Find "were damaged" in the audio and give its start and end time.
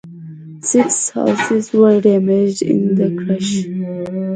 1.73-2.63